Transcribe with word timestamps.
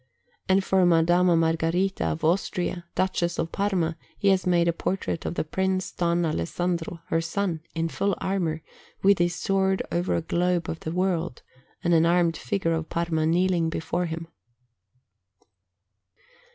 And 0.49 0.63
for 0.63 0.83
Madama 0.83 1.35
Margherita 1.37 2.05
of 2.05 2.23
Austria, 2.23 2.85
Duchess 2.95 3.37
of 3.37 3.51
Parma, 3.51 3.97
he 4.17 4.29
has 4.29 4.47
made 4.47 4.67
a 4.67 4.73
portrait 4.73 5.27
of 5.27 5.35
the 5.35 5.43
Prince 5.43 5.91
Don 5.91 6.25
Alessandro, 6.25 7.01
her 7.09 7.21
son, 7.21 7.61
in 7.75 7.87
full 7.87 8.15
armour, 8.19 8.63
with 9.03 9.19
his 9.19 9.35
sword 9.35 9.83
over 9.91 10.15
a 10.15 10.23
globe 10.23 10.67
of 10.67 10.79
the 10.79 10.91
world, 10.91 11.43
and 11.83 11.93
an 11.93 12.07
armed 12.07 12.35
figure 12.35 12.73
of 12.73 12.89
Parma 12.89 13.27
kneeling 13.27 13.69
before 13.69 14.07
him. 14.07 14.27